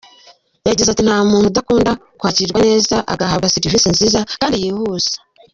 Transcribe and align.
Yagize 0.69 0.89
ati 0.91 1.03
“Nta 1.07 1.17
muntu 1.29 1.45
udakunda 1.49 1.91
kwakirwa 2.19 2.59
neza 2.69 2.95
agahabwa 3.13 3.53
serivisi 3.55 3.87
nziza 3.93 4.19
kandi 4.39 4.55
yihuse. 4.63 5.13